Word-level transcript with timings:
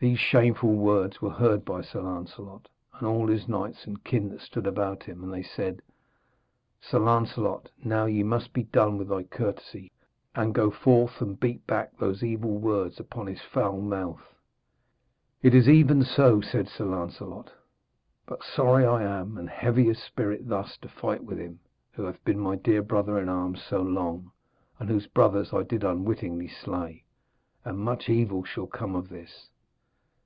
These 0.00 0.20
shameful 0.20 0.76
words 0.76 1.20
were 1.20 1.28
heard 1.32 1.64
by 1.64 1.82
Sir 1.82 2.00
Lancelot, 2.02 2.68
and 2.94 3.04
all 3.04 3.26
his 3.26 3.48
knights 3.48 3.84
and 3.84 4.04
kin 4.04 4.28
that 4.28 4.40
stood 4.42 4.64
about 4.64 5.02
him, 5.02 5.24
and 5.24 5.32
they 5.34 5.42
said: 5.42 5.82
'Sir 6.80 7.00
Lancelot, 7.00 7.68
now 7.82 8.04
ye 8.06 8.22
must 8.22 8.52
be 8.52 8.62
done 8.62 8.96
with 8.96 9.08
thy 9.08 9.24
courtesy 9.24 9.90
and 10.36 10.54
go 10.54 10.70
forth 10.70 11.20
and 11.20 11.40
beat 11.40 11.66
back 11.66 11.98
those 11.98 12.22
evil 12.22 12.58
words 12.58 13.00
upon 13.00 13.26
his 13.26 13.42
foul 13.42 13.80
mouth.' 13.80 14.36
'It 15.42 15.52
is 15.52 15.68
even 15.68 16.04
so,' 16.04 16.40
said 16.40 16.68
Sir 16.68 16.84
Lancelot; 16.84 17.52
'but 18.24 18.44
sorry 18.44 18.86
I 18.86 19.02
am 19.02 19.36
and 19.36 19.50
heavy 19.50 19.90
of 19.90 19.96
spirit 19.96 20.46
thus 20.46 20.76
to 20.76 20.88
fight 20.88 21.24
with 21.24 21.38
him, 21.38 21.58
who 21.90 22.04
hath 22.04 22.24
been 22.24 22.38
my 22.38 22.54
dear 22.54 22.82
brother 22.82 23.18
in 23.18 23.28
arms 23.28 23.64
so 23.64 23.82
long, 23.82 24.30
and 24.78 24.88
whose 24.90 25.08
brothers 25.08 25.52
I 25.52 25.64
did 25.64 25.82
unwittingly 25.82 26.46
slay. 26.46 27.02
And 27.64 27.78
much 27.80 28.08
evil 28.08 28.44
shall 28.44 28.68
come 28.68 28.94
of 28.94 29.08
this.' 29.08 29.48